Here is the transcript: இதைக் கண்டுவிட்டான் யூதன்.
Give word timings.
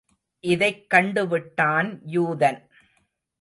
இதைக் 0.39 0.85
கண்டுவிட்டான் 0.93 1.89
யூதன். 2.11 2.59